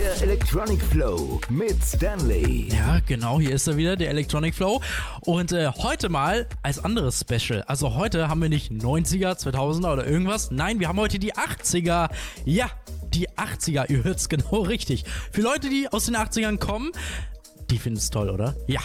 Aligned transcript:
Der 0.00 0.22
Electronic 0.22 0.80
Flow 0.82 1.38
mit 1.50 1.76
Stanley. 1.84 2.70
Ja, 2.72 3.00
genau, 3.06 3.38
hier 3.38 3.50
ist 3.50 3.66
er 3.66 3.76
wieder, 3.76 3.96
der 3.96 4.08
Electronic 4.08 4.54
Flow. 4.54 4.80
Und 5.20 5.52
äh, 5.52 5.68
heute 5.68 6.08
mal 6.08 6.46
als 6.62 6.82
anderes 6.82 7.20
Special. 7.20 7.60
Also 7.64 7.96
heute 7.96 8.28
haben 8.28 8.40
wir 8.40 8.48
nicht 8.48 8.72
90er, 8.72 9.38
2000er 9.38 9.92
oder 9.92 10.06
irgendwas. 10.06 10.50
Nein, 10.50 10.80
wir 10.80 10.88
haben 10.88 10.98
heute 10.98 11.18
die 11.18 11.34
80er. 11.34 12.08
Ja, 12.46 12.70
die 13.12 13.28
80er, 13.28 13.90
ihr 13.90 14.02
hört's 14.02 14.30
genau 14.30 14.62
richtig. 14.62 15.04
Für 15.32 15.42
Leute, 15.42 15.68
die 15.68 15.86
aus 15.92 16.06
den 16.06 16.16
80ern 16.16 16.56
kommen, 16.56 16.92
die 17.70 17.78
finden 17.78 17.98
es 17.98 18.10
toll, 18.10 18.28
oder? 18.30 18.56
Ja. 18.66 18.80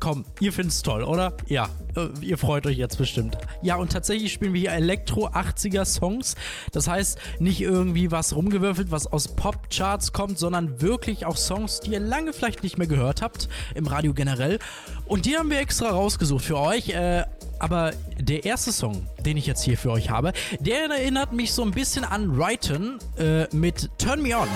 Komm, 0.00 0.24
ihr 0.40 0.52
findet 0.52 0.72
es 0.72 0.82
toll, 0.82 1.02
oder? 1.02 1.34
Ja. 1.46 1.68
Äh, 1.96 2.08
ihr 2.20 2.36
freut 2.36 2.66
euch 2.66 2.76
jetzt 2.76 2.98
bestimmt. 2.98 3.38
Ja, 3.62 3.76
und 3.76 3.92
tatsächlich 3.92 4.32
spielen 4.32 4.52
wir 4.52 4.60
hier 4.60 4.72
Elektro-80er-Songs. 4.72 6.34
Das 6.72 6.88
heißt, 6.88 7.18
nicht 7.38 7.60
irgendwie 7.60 8.10
was 8.10 8.34
rumgewürfelt, 8.34 8.90
was 8.90 9.06
aus 9.06 9.28
Pop-Charts 9.28 10.12
kommt, 10.12 10.38
sondern 10.38 10.80
wirklich 10.80 11.26
auch 11.26 11.36
Songs, 11.36 11.80
die 11.80 11.92
ihr 11.92 12.00
lange 12.00 12.32
vielleicht 12.32 12.62
nicht 12.62 12.76
mehr 12.76 12.88
gehört 12.88 13.22
habt, 13.22 13.48
im 13.74 13.86
Radio 13.86 14.12
generell. 14.12 14.58
Und 15.06 15.26
die 15.26 15.36
haben 15.36 15.50
wir 15.50 15.60
extra 15.60 15.90
rausgesucht 15.90 16.44
für 16.44 16.58
euch. 16.58 16.90
Äh, 16.90 17.24
aber 17.60 17.92
der 18.18 18.44
erste 18.44 18.72
Song, 18.72 19.06
den 19.24 19.36
ich 19.36 19.46
jetzt 19.46 19.62
hier 19.62 19.78
für 19.78 19.92
euch 19.92 20.10
habe, 20.10 20.32
der 20.58 20.90
erinnert 20.90 21.32
mich 21.32 21.52
so 21.52 21.62
ein 21.62 21.70
bisschen 21.70 22.04
an 22.04 22.32
Righton 22.34 22.98
äh, 23.16 23.46
mit 23.54 23.90
Turn 23.96 24.20
Me 24.20 24.36
On. 24.36 24.48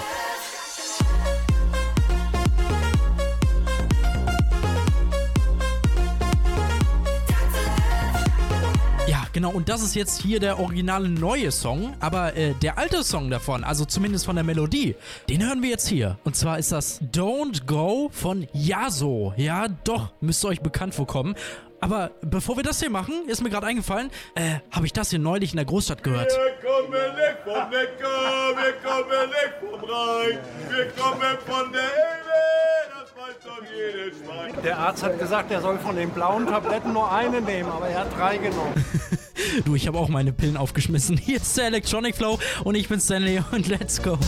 Genau, 9.39 9.53
und 9.53 9.69
das 9.69 9.83
ist 9.83 9.95
jetzt 9.95 10.21
hier 10.21 10.41
der 10.41 10.59
originale 10.59 11.09
neue 11.09 11.53
Song, 11.53 11.95
aber 12.01 12.35
äh, 12.35 12.55
der 12.61 12.77
alte 12.77 13.05
Song 13.05 13.31
davon, 13.31 13.63
also 13.63 13.85
zumindest 13.85 14.27
von 14.27 14.35
der 14.35 14.45
Melodie, 14.45 14.97
den 15.29 15.47
hören 15.47 15.63
wir 15.63 15.71
jetzt 15.71 15.87
hier. 15.87 16.19
Und 16.25 16.35
zwar 16.35 16.59
ist 16.59 16.73
das 16.73 17.01
Don't 17.01 17.65
Go 17.65 18.11
von 18.13 18.49
Yaso. 18.53 19.35
Ja, 19.37 19.69
doch, 19.69 20.11
müsste 20.21 20.49
euch 20.49 20.61
bekannt 20.61 20.93
vorkommen. 20.93 21.37
Aber 21.81 22.11
bevor 22.23 22.57
wir 22.57 22.65
das 22.65 22.81
hier 22.81 22.91
machen, 22.91 23.29
ist 23.29 23.43
mir 23.43 23.51
gerade 23.51 23.67
eingefallen, 23.67 24.11
äh, 24.35 24.57
habe 24.71 24.87
ich 24.87 24.93
das 24.93 25.11
hier 25.11 25.19
neulich 25.19 25.53
in 25.53 25.57
der 25.57 25.65
Großstadt 25.65 26.03
gehört. 26.03 26.31
Wir 26.31 26.71
kommen 26.71 26.91
nicht 26.91 27.39
vom 27.45 27.71
Neckar, 27.71 28.57
wir 28.57 28.73
kommen 28.83 29.29
nicht 29.31 29.55
vom 29.61 29.91
Rhein, 29.91 30.39
wir 30.71 30.89
kommen 30.91 31.39
von 31.47 31.73
der 31.73 31.83
Elbe, 31.83 32.99
das 33.01 33.17
weiß 33.17 33.37
doch 33.45 33.63
jedes 33.65 34.19
Schwein. 34.19 34.63
Der 34.65 34.79
Arzt 34.79 35.03
hat 35.05 35.19
gesagt, 35.19 35.53
er 35.53 35.61
soll 35.61 35.79
von 35.79 35.95
den 35.95 36.11
blauen 36.11 36.47
Tabletten 36.47 36.93
nur 36.93 37.13
eine 37.13 37.41
nehmen, 37.41 37.71
aber 37.71 37.89
er 37.89 38.01
hat 38.01 38.17
drei 38.17 38.39
genommen. 38.39 38.85
du, 39.65 39.77
ich 39.77 39.87
habe 39.87 39.99
auch 39.99 40.09
meine 40.09 40.33
Pillen 40.33 40.57
aufgeschmissen. 40.57 41.17
Hier 41.17 41.37
ist 41.37 41.57
der 41.57 41.67
Electronic 41.67 42.17
Flow 42.17 42.39
und 42.65 42.75
ich 42.75 42.89
bin 42.89 43.01
Stanley 43.01 43.41
und 43.53 43.69
let's 43.69 44.03
go. 44.03 44.19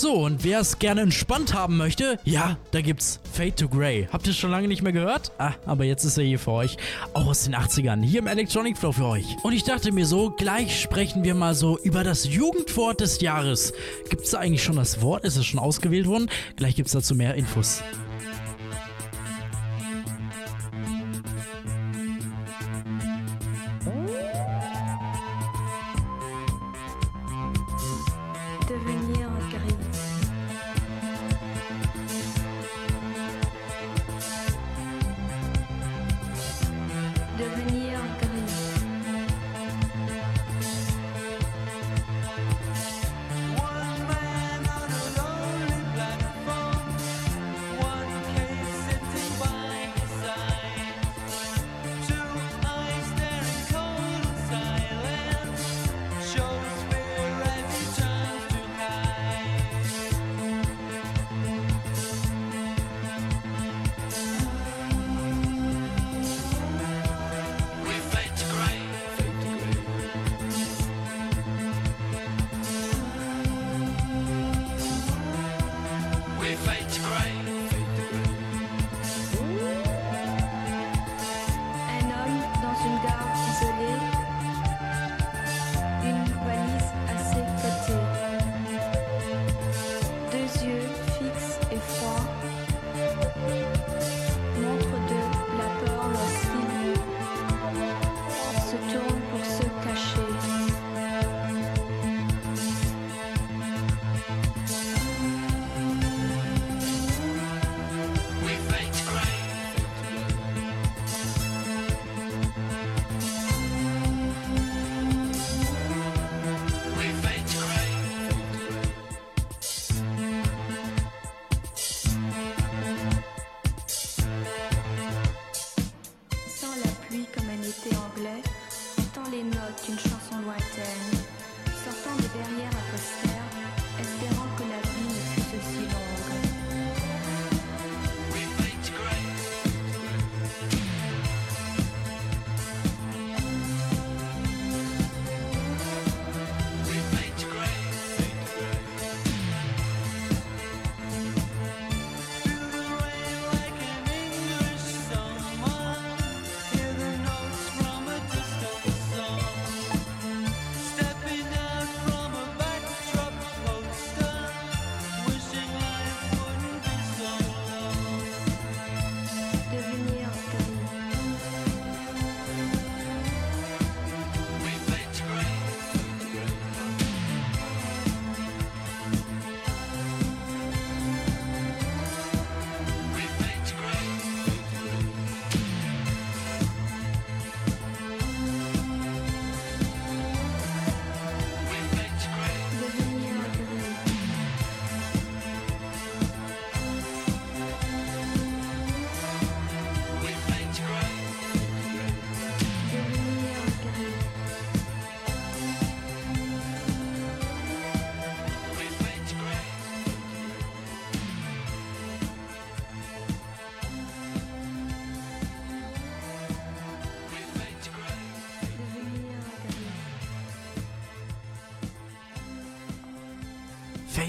So, 0.00 0.12
und 0.12 0.44
wer 0.44 0.60
es 0.60 0.78
gerne 0.78 1.00
entspannt 1.00 1.54
haben 1.54 1.76
möchte, 1.76 2.20
ja, 2.22 2.56
da 2.70 2.82
gibt's 2.82 3.18
Fade 3.32 3.56
to 3.56 3.68
Grey. 3.68 4.06
Habt 4.12 4.28
ihr 4.28 4.32
schon 4.32 4.52
lange 4.52 4.68
nicht 4.68 4.80
mehr 4.80 4.92
gehört? 4.92 5.32
Ah, 5.38 5.54
aber 5.66 5.82
jetzt 5.82 6.04
ist 6.04 6.16
er 6.16 6.22
hier 6.22 6.38
für 6.38 6.52
euch. 6.52 6.76
Auch 7.14 7.26
aus 7.26 7.42
den 7.42 7.56
80ern. 7.56 8.04
Hier 8.04 8.20
im 8.20 8.28
Electronic 8.28 8.78
Flow 8.78 8.92
für 8.92 9.06
euch. 9.06 9.24
Und 9.42 9.54
ich 9.54 9.64
dachte 9.64 9.90
mir 9.90 10.06
so, 10.06 10.30
gleich 10.30 10.80
sprechen 10.80 11.24
wir 11.24 11.34
mal 11.34 11.56
so 11.56 11.80
über 11.80 12.04
das 12.04 12.32
Jugendwort 12.32 13.00
des 13.00 13.20
Jahres. 13.20 13.72
Gibt's 14.08 14.30
da 14.30 14.38
eigentlich 14.38 14.62
schon 14.62 14.76
das 14.76 15.02
Wort? 15.02 15.24
Ist 15.24 15.36
es 15.36 15.46
schon 15.46 15.58
ausgewählt 15.58 16.06
worden? 16.06 16.30
Gleich 16.54 16.76
gibt's 16.76 16.92
dazu 16.92 17.16
mehr 17.16 17.34
Infos. 17.34 17.82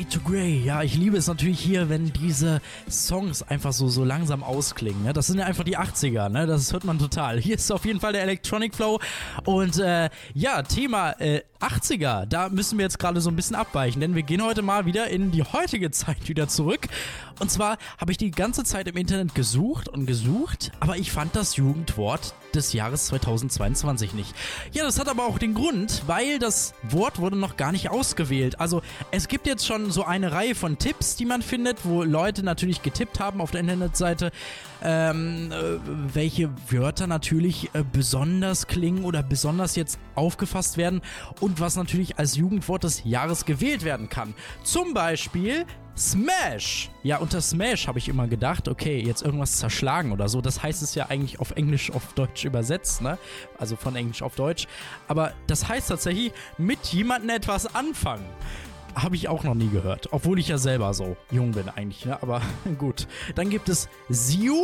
To 0.10 0.20
Grey. 0.22 0.64
Ja, 0.66 0.82
ich 0.82 0.96
liebe 0.96 1.18
es 1.18 1.28
natürlich 1.28 1.60
hier, 1.60 1.88
wenn 1.88 2.12
diese 2.12 2.62
Songs 2.90 3.44
einfach 3.44 3.74
so, 3.74 3.90
so 3.90 4.04
langsam 4.04 4.44
ausklingen. 4.44 5.04
Ne? 5.04 5.14
Das 5.14 5.28
sind 5.28 5.38
ja 5.38 5.46
einfach 5.46 5.64
die 5.64 5.78
80er, 5.78 6.30
ne? 6.30 6.48
Das 6.48 6.74
hört 6.74 6.84
man 6.84 6.98
total. 6.98 7.40
Hier 7.40 7.56
ist 7.56 7.72
auf 7.72 7.86
jeden 7.86 8.00
Fall 8.00 8.14
der 8.14 8.24
Electronic 8.24 8.74
Flow. 8.74 9.00
Und 9.46 9.80
äh, 9.80 10.10
ja, 10.34 10.62
Thema 10.64 11.12
äh, 11.20 11.42
80er, 11.60 12.26
da 12.26 12.50
müssen 12.50 12.78
wir 12.78 12.84
jetzt 12.84 13.00
gerade 13.00 13.20
so 13.20 13.30
ein 13.30 13.36
bisschen 13.36 13.56
abweichen, 13.56 14.00
denn 14.00 14.16
wir 14.16 14.24
gehen 14.24 14.44
heute 14.44 14.62
mal 14.62 14.86
wieder 14.86 15.08
in 15.08 15.32
die 15.32 15.44
heutige 15.44 15.92
Zeit 15.92 16.30
wieder 16.30 16.48
zurück. 16.48 16.88
Und 17.40 17.52
zwar 17.52 17.78
habe 17.98 18.12
ich 18.12 18.18
die 18.18 18.32
ganze 18.32 18.64
Zeit 18.64 18.88
im 18.88 18.98
Internet 18.98 19.36
gesucht 19.36 19.88
und 19.88 20.06
gesucht, 20.06 20.72
aber 20.80 20.98
ich 20.98 21.12
fand 21.12 21.36
das 21.36 21.56
Jugendwort 21.56 22.34
des 22.54 22.74
Jahres 22.74 23.08
2022 23.08 24.14
nicht. 24.14 24.34
Ja, 24.72 24.84
das 24.84 25.00
hat 25.00 25.08
aber 25.08 25.26
auch 25.26 25.38
den 25.38 25.54
Grund, 25.54 26.04
weil 26.08 26.40
das 26.40 26.74
Wort 26.84 27.20
wurde 27.20 27.38
noch 27.38 27.58
gar 27.58 27.72
nicht 27.72 27.90
ausgewählt. 27.90 28.60
Also 28.60 28.82
es 29.12 29.28
gibt 29.28 29.48
jetzt 29.48 29.66
schon 29.66 29.92
so 29.92 30.04
eine 30.04 30.32
Reihe 30.32 30.56
von 30.56 30.78
Tipps, 30.78 31.16
die 31.16 31.26
man 31.26 31.42
findet, 31.42 31.86
wo 31.86 32.04
Leute 32.04 32.44
natürlich 32.44 32.82
getippt 32.82 33.20
haben 33.20 33.42
auf 33.42 33.52
der 33.52 33.62
Internetseite, 33.62 34.32
ähm, 34.82 35.52
äh, 35.52 35.80
welche 36.14 36.50
Wörter 36.70 37.08
natürlich 37.08 37.70
äh, 37.74 37.84
besonders 37.90 38.68
klingen 38.68 39.04
oder 39.04 39.24
besonders 39.30 39.76
jetzt 39.76 40.00
aufgefasst 40.16 40.78
werden 40.78 41.02
und 41.40 41.60
was 41.60 41.76
natürlich 41.76 42.18
als 42.18 42.36
Jugendwort 42.36 42.84
des 42.84 43.04
Jahres 43.06 43.46
gewählt 43.46 43.84
werden 43.84 44.10
kann. 44.10 44.34
Zum 44.64 44.94
Beispiel 44.94 45.66
Smash. 46.00 46.90
Ja, 47.04 47.18
unter 47.18 47.42
Smash 47.42 47.88
habe 47.88 48.00
ich 48.00 48.08
immer 48.08 48.28
gedacht, 48.28 48.70
okay, 48.70 49.04
jetzt 49.06 49.22
irgendwas 49.22 49.58
zerschlagen 49.58 50.14
oder 50.14 50.30
so. 50.30 50.40
Das 50.40 50.64
heißt 50.64 50.82
es 50.82 50.96
ja 50.96 51.08
eigentlich 51.08 51.42
auf 51.42 51.52
Englisch 51.52 51.92
auf 51.92 52.14
Deutsch 52.14 52.46
übersetzt, 52.46 53.02
ne? 53.02 53.18
Also 53.58 53.76
von 53.76 53.98
Englisch 53.98 54.22
auf 54.22 54.36
Deutsch. 54.36 54.66
Aber 55.10 55.34
das 55.48 55.68
heißt 55.68 55.90
tatsächlich, 55.90 56.32
mit 56.58 56.86
jemandem 56.88 57.32
etwas 57.32 57.76
anfangen. 57.76 58.26
Habe 58.96 59.18
ich 59.18 59.28
auch 59.28 59.44
noch 59.44 59.56
nie 59.56 59.70
gehört. 59.70 60.08
Obwohl 60.12 60.40
ich 60.40 60.48
ja 60.48 60.58
selber 60.58 60.94
so 60.94 61.18
jung 61.32 61.52
bin 61.52 61.68
eigentlich, 61.68 62.06
ne? 62.06 62.22
Aber 62.24 62.42
gut. 62.78 63.06
Dann 63.36 63.50
gibt 63.50 63.68
es 63.68 63.90
Siu. 64.08 64.56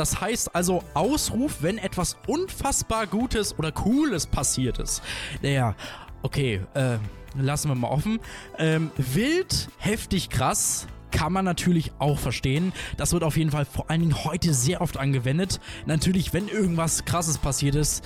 Das 0.00 0.18
heißt 0.18 0.54
also 0.56 0.82
Ausruf, 0.94 1.58
wenn 1.60 1.76
etwas 1.76 2.16
unfassbar 2.26 3.06
Gutes 3.06 3.58
oder 3.58 3.70
Cooles 3.70 4.26
passiert 4.26 4.78
ist. 4.78 5.02
Naja, 5.42 5.74
okay, 6.22 6.62
äh, 6.72 6.96
lassen 7.38 7.68
wir 7.68 7.74
mal 7.74 7.88
offen. 7.88 8.18
Ähm, 8.56 8.90
wild, 8.96 9.68
heftig, 9.76 10.30
krass. 10.30 10.86
Kann 11.10 11.34
man 11.34 11.44
natürlich 11.44 11.92
auch 11.98 12.18
verstehen. 12.18 12.72
Das 12.96 13.12
wird 13.12 13.22
auf 13.22 13.36
jeden 13.36 13.50
Fall 13.50 13.66
vor 13.66 13.90
allen 13.90 14.00
Dingen 14.00 14.24
heute 14.24 14.54
sehr 14.54 14.80
oft 14.80 14.96
angewendet. 14.96 15.60
Natürlich, 15.84 16.32
wenn 16.32 16.48
irgendwas 16.48 17.04
krasses 17.04 17.36
passiert 17.36 17.74
ist, 17.74 18.02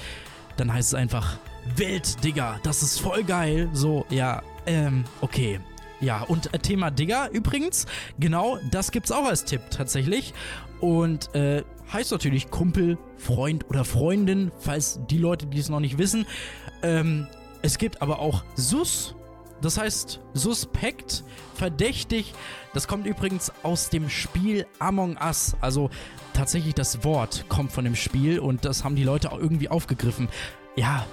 dann 0.57 0.73
heißt 0.73 0.89
es 0.89 0.95
einfach 0.95 1.39
wild, 1.77 2.25
Digga. 2.25 2.59
Das 2.65 2.83
ist 2.83 2.99
voll 2.99 3.23
geil. 3.23 3.71
So, 3.73 4.05
ja, 4.11 4.43
ähm, 4.67 5.05
okay. 5.21 5.61
Ja, 6.01 6.23
und 6.23 6.53
äh, 6.53 6.59
Thema 6.59 6.91
Digger 6.91 7.31
übrigens, 7.31 7.87
genau, 8.19 8.59
das 8.73 8.91
gibt's 8.91 9.13
auch 9.13 9.27
als 9.27 9.45
Tipp 9.45 9.63
tatsächlich. 9.71 10.35
Und 10.81 11.35
äh, 11.35 11.63
heißt 11.95 12.11
natürlich 12.11 12.51
Kumpel, 12.51 12.99
Freund 13.17 13.69
oder 13.71 13.85
Freundin, 13.85 14.51
falls 14.59 15.01
die 15.09 15.19
Leute, 15.19 15.47
die 15.47 15.59
es 15.59 15.69
noch 15.69 15.81
nicht 15.81 15.97
wissen. 15.97 16.27
Ähm, 16.83 17.27
es 17.63 17.79
gibt 17.79 18.03
aber 18.03 18.19
auch 18.19 18.45
Sus, 18.57 19.15
das 19.63 19.79
heißt 19.79 20.21
suspekt, 20.35 21.25
verdächtig. 21.55 22.35
Das 22.75 22.89
kommt 22.89 23.07
übrigens 23.07 23.53
aus 23.63 23.89
dem 23.89 24.11
Spiel 24.11 24.67
Among 24.81 25.17
Us. 25.17 25.57
Also 25.61 25.89
tatsächlich 26.35 26.75
das 26.75 27.05
Wort 27.05 27.47
kommt 27.49 27.73
von 27.73 27.85
dem 27.85 27.95
Spiel 27.95 28.41
und 28.41 28.65
das 28.65 28.85
haben 28.85 28.97
die 28.97 29.05
Leute 29.05 29.33
auch 29.33 29.39
irgendwie 29.39 29.71
aufgegriffen. 29.71 30.29
Ja, 30.77 31.07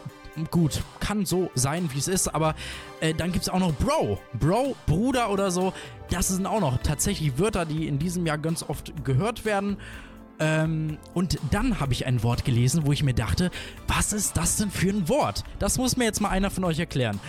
gut, 0.50 0.81
kann 1.00 1.25
so 1.25 1.51
sein, 1.55 1.89
wie 1.93 2.00
es 2.00 2.07
ist, 2.07 2.27
aber 2.33 2.55
äh, 3.00 3.13
dann 3.13 3.31
gibt 3.31 3.43
es 3.43 3.50
auch 3.50 3.59
noch 3.59 3.73
Bro. 3.73 4.19
Bro, 4.33 4.75
Bruder 4.88 5.29
oder 5.29 5.51
so. 5.51 5.73
Das 6.09 6.29
sind 6.29 6.45
auch 6.45 6.59
noch 6.59 6.79
tatsächlich 6.79 7.38
Wörter, 7.38 7.65
die 7.65 7.88
in 7.88 8.00
diesem 8.00 8.25
Jahr 8.25 8.39
ganz 8.39 8.63
oft 8.63 9.05
gehört 9.05 9.45
werden. 9.45 9.77
Ähm, 10.41 10.98
und 11.13 11.38
dann 11.51 11.79
habe 11.79 11.93
ich 11.93 12.07
ein 12.07 12.24
Wort 12.24 12.43
gelesen, 12.43 12.86
wo 12.86 12.91
ich 12.91 13.03
mir 13.03 13.13
dachte, 13.13 13.51
was 13.88 14.12
ist 14.12 14.36
das 14.38 14.57
denn 14.57 14.71
für 14.71 14.89
ein 14.89 15.07
Wort? 15.07 15.43
Das 15.60 15.77
muss 15.77 15.98
mir 15.98 16.05
jetzt 16.05 16.19
mal 16.19 16.29
einer 16.29 16.50
von 16.50 16.63
euch 16.63 16.79
erklären. 16.79 17.19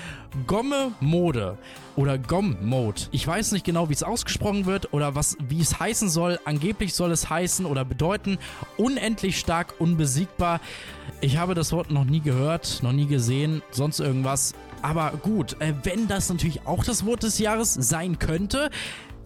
Gomme 0.46 0.92
Mode 1.00 1.58
oder 1.94 2.16
Gom 2.16 2.56
Mode. 2.62 3.02
Ich 3.10 3.26
weiß 3.26 3.52
nicht 3.52 3.66
genau, 3.66 3.90
wie 3.90 3.92
es 3.92 4.02
ausgesprochen 4.02 4.64
wird 4.64 4.94
oder 4.94 5.14
was, 5.14 5.36
wie 5.46 5.60
es 5.60 5.78
heißen 5.78 6.08
soll. 6.08 6.40
Angeblich 6.46 6.94
soll 6.94 7.10
es 7.12 7.28
heißen 7.28 7.66
oder 7.66 7.84
bedeuten 7.84 8.38
unendlich 8.78 9.38
stark, 9.38 9.74
unbesiegbar. 9.78 10.62
Ich 11.20 11.36
habe 11.36 11.54
das 11.54 11.70
Wort 11.72 11.90
noch 11.90 12.04
nie 12.04 12.20
gehört, 12.20 12.82
noch 12.82 12.92
nie 12.92 13.06
gesehen, 13.06 13.60
sonst 13.72 14.00
irgendwas. 14.00 14.54
Aber 14.80 15.12
gut, 15.22 15.56
äh, 15.60 15.74
wenn 15.82 16.08
das 16.08 16.30
natürlich 16.30 16.66
auch 16.66 16.82
das 16.82 17.04
Wort 17.04 17.24
des 17.24 17.38
Jahres 17.38 17.74
sein 17.74 18.18
könnte, 18.18 18.70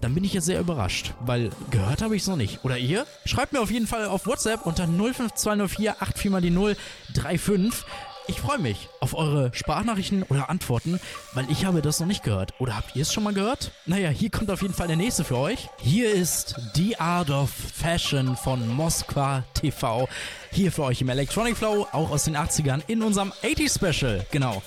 dann 0.01 0.15
bin 0.15 0.25
ich 0.25 0.33
jetzt 0.33 0.47
sehr 0.47 0.61
überrascht, 0.61 1.15
weil 1.21 1.51
gehört 1.71 2.03
habe 2.03 2.17
ich 2.17 2.23
es 2.23 2.29
noch 2.29 2.37
nicht. 2.37 2.65
Oder 2.65 2.79
ihr? 2.79 3.07
Schreibt 3.25 3.53
mir 3.53 3.61
auf 3.61 3.71
jeden 3.71 3.87
Fall 3.87 4.07
auf 4.07 4.27
WhatsApp 4.27 4.67
unter 4.67 4.87
05204 4.87 5.95
84 5.95 6.31
mal 6.31 6.41
die 6.41 6.51
035. 6.51 7.85
Ich 8.29 8.41
freue 8.41 8.59
mich 8.59 8.89
auf 8.99 9.15
eure 9.15 9.55
Sprachnachrichten 9.55 10.25
oder 10.25 10.51
Antworten, 10.51 10.99
weil 11.35 11.49
ich 11.49 11.65
habe 11.65 11.81
das 11.81 12.01
noch 12.01 12.09
nicht 12.09 12.25
gehört. 12.25 12.55
Oder 12.59 12.77
habt 12.77 12.97
ihr 12.97 13.03
es 13.03 13.13
schon 13.13 13.23
mal 13.23 13.33
gehört? 13.33 13.71
Naja, 13.87 14.09
hier 14.09 14.31
kommt 14.31 14.51
auf 14.51 14.63
jeden 14.63 14.75
Fall 14.75 14.89
der 14.89 14.97
nächste 14.97 15.23
für 15.23 15.37
euch. 15.39 15.69
Hier 15.81 16.13
ist 16.13 16.57
The 16.75 16.99
Art 16.99 17.31
of 17.31 17.51
Fashion 17.51 18.37
von 18.37 18.67
Moskwa 18.69 19.45
TV. 19.55 20.09
Hier 20.51 20.73
für 20.73 20.83
euch 20.83 21.01
im 21.01 21.09
Electronic 21.09 21.57
Flow, 21.57 21.87
auch 21.93 22.11
aus 22.11 22.25
den 22.25 22.37
80ern, 22.37 22.83
in 22.89 23.03
unserem 23.03 23.33
80 23.45 23.71
Special. 23.71 24.27
Genau. 24.33 24.61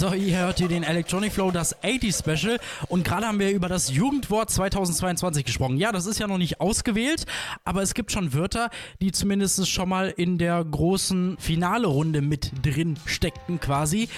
So, 0.00 0.14
ihr 0.14 0.38
hört 0.38 0.56
hier 0.56 0.68
den 0.68 0.82
Electronic 0.82 1.30
Flow, 1.30 1.50
das 1.50 1.76
80 1.84 2.14
Special. 2.14 2.58
Und 2.88 3.04
gerade 3.04 3.26
haben 3.26 3.38
wir 3.38 3.50
über 3.50 3.68
das 3.68 3.90
Jugendwort 3.90 4.48
2022 4.50 5.44
gesprochen. 5.44 5.76
Ja, 5.76 5.92
das 5.92 6.06
ist 6.06 6.18
ja 6.18 6.26
noch 6.26 6.38
nicht 6.38 6.58
ausgewählt, 6.58 7.26
aber 7.64 7.82
es 7.82 7.92
gibt 7.92 8.10
schon 8.10 8.32
Wörter, 8.32 8.70
die 9.02 9.12
zumindest 9.12 9.68
schon 9.68 9.90
mal 9.90 10.08
in 10.08 10.38
der 10.38 10.64
großen 10.64 11.36
Finale-Runde 11.38 12.22
mit 12.22 12.50
drin 12.64 12.96
steckten 13.04 13.60
quasi. 13.60 14.08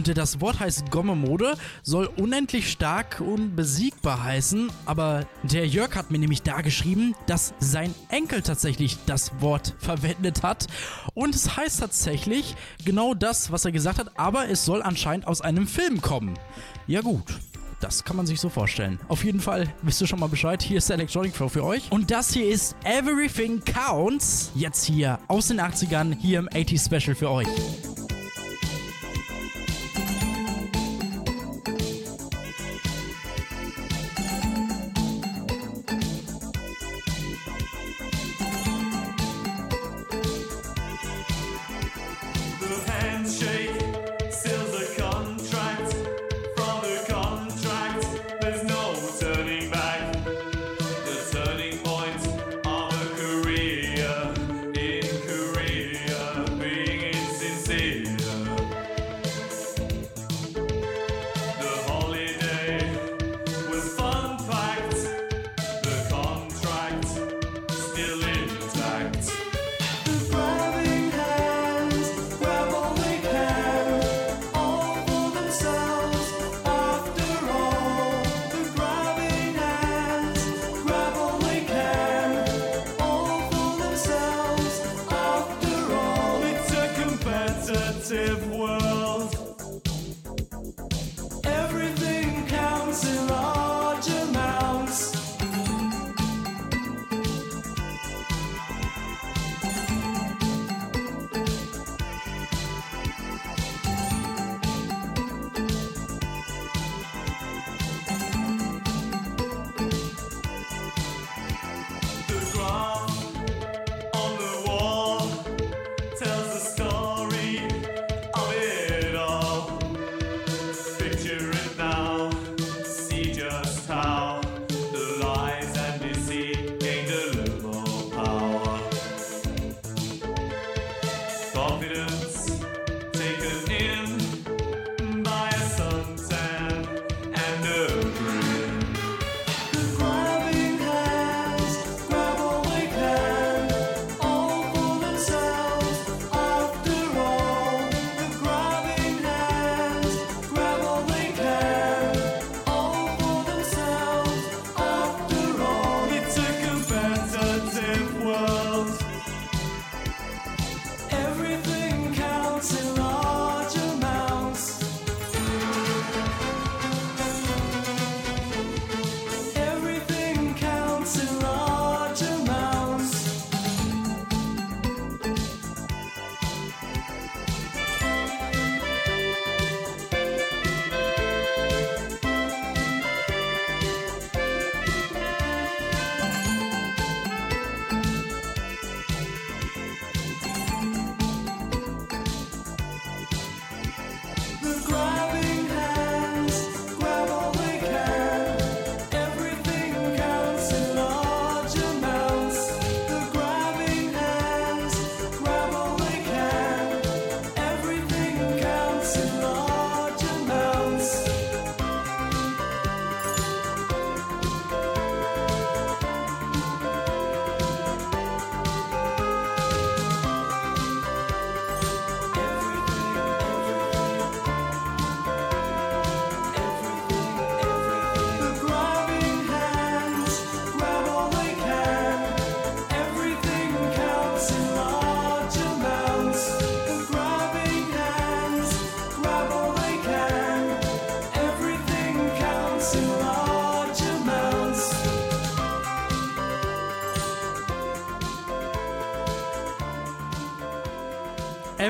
Und 0.00 0.16
das 0.16 0.40
Wort 0.40 0.60
heißt 0.60 0.90
Gomme-Mode, 0.90 1.58
soll 1.82 2.06
unendlich 2.06 2.72
stark 2.72 3.20
und 3.20 3.54
besiegbar 3.54 4.24
heißen. 4.24 4.72
Aber 4.86 5.26
der 5.42 5.66
Jörg 5.66 5.94
hat 5.94 6.10
mir 6.10 6.16
nämlich 6.16 6.40
da 6.40 6.62
geschrieben, 6.62 7.14
dass 7.26 7.52
sein 7.58 7.94
Enkel 8.08 8.40
tatsächlich 8.40 8.96
das 9.04 9.30
Wort 9.42 9.74
verwendet 9.78 10.42
hat. 10.42 10.68
Und 11.12 11.34
es 11.34 11.54
heißt 11.54 11.80
tatsächlich 11.80 12.56
genau 12.82 13.12
das, 13.12 13.52
was 13.52 13.66
er 13.66 13.72
gesagt 13.72 13.98
hat, 13.98 14.18
aber 14.18 14.48
es 14.48 14.64
soll 14.64 14.80
anscheinend 14.82 15.26
aus 15.26 15.42
einem 15.42 15.66
Film 15.66 16.00
kommen. 16.00 16.32
Ja 16.86 17.02
gut. 17.02 17.26
Das 17.80 18.02
kann 18.02 18.16
man 18.16 18.26
sich 18.26 18.40
so 18.40 18.48
vorstellen. 18.48 18.98
Auf 19.08 19.22
jeden 19.22 19.40
Fall 19.40 19.68
wisst 19.82 20.00
ihr 20.00 20.06
schon 20.06 20.20
mal 20.20 20.28
Bescheid. 20.28 20.62
Hier 20.62 20.78
ist 20.78 20.88
der 20.88 20.96
Electronic 20.96 21.36
Flow 21.36 21.50
für 21.50 21.64
euch. 21.64 21.92
Und 21.92 22.10
das 22.10 22.32
hier 22.32 22.48
ist 22.48 22.74
Everything 22.84 23.62
Counts. 23.66 24.50
Jetzt 24.54 24.84
hier 24.84 25.18
aus 25.28 25.48
den 25.48 25.60
80ern, 25.60 26.16
hier 26.18 26.38
im 26.38 26.48
80 26.48 26.80
Special 26.80 27.14
für 27.14 27.30
euch. 27.30 27.48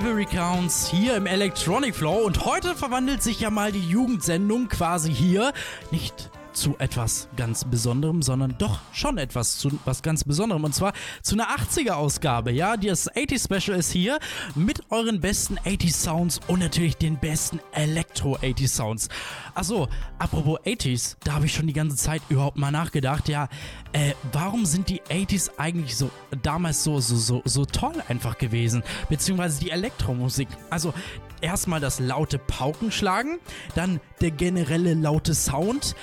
Every 0.02 0.24
Counts 0.24 0.88
hier 0.88 1.14
im 1.16 1.26
Electronic 1.26 1.94
Flow. 1.94 2.24
Und 2.24 2.46
heute 2.46 2.74
verwandelt 2.74 3.22
sich 3.22 3.40
ja 3.40 3.50
mal 3.50 3.70
die 3.70 3.86
Jugendsendung 3.86 4.68
quasi 4.68 5.12
hier. 5.12 5.52
Nicht 5.90 6.29
zu 6.60 6.76
etwas 6.78 7.28
ganz 7.36 7.64
Besonderem, 7.64 8.20
sondern 8.20 8.54
doch 8.58 8.80
schon 8.92 9.16
etwas 9.16 9.56
zu 9.56 9.70
was 9.86 10.02
ganz 10.02 10.24
Besonderem. 10.24 10.64
Und 10.64 10.74
zwar 10.74 10.92
zu 11.22 11.34
einer 11.34 11.48
80er-Ausgabe. 11.56 12.52
Ja, 12.52 12.76
das 12.76 13.08
80 13.08 13.42
Special 13.42 13.78
ist 13.78 13.90
hier 13.90 14.18
mit 14.54 14.82
euren 14.90 15.20
besten 15.20 15.56
80 15.58 15.94
Sounds 15.94 16.40
und 16.48 16.60
natürlich 16.60 16.98
den 16.98 17.16
besten 17.16 17.60
Elektro-80 17.72 18.68
Sounds. 18.68 19.08
Achso, 19.54 19.88
apropos 20.18 20.60
80s, 20.60 21.16
da 21.24 21.32
habe 21.32 21.46
ich 21.46 21.54
schon 21.54 21.66
die 21.66 21.72
ganze 21.72 21.96
Zeit 21.96 22.20
überhaupt 22.28 22.58
mal 22.58 22.70
nachgedacht. 22.70 23.28
Ja, 23.28 23.48
äh, 23.92 24.12
warum 24.32 24.66
sind 24.66 24.90
die 24.90 25.00
80s 25.02 25.52
eigentlich 25.56 25.96
so 25.96 26.10
damals 26.42 26.84
so, 26.84 27.00
so, 27.00 27.16
so, 27.16 27.42
so 27.46 27.64
toll 27.64 27.94
einfach 28.08 28.36
gewesen? 28.36 28.82
Beziehungsweise 29.08 29.60
die 29.60 29.70
Elektromusik. 29.70 30.48
Also, 30.68 30.92
erstmal 31.40 31.80
das 31.80 32.00
laute 32.00 32.38
Paukenschlagen, 32.38 33.38
dann 33.74 34.00
der 34.20 34.30
generelle 34.30 34.94
laute 34.94 35.34
Sound, 35.34 35.94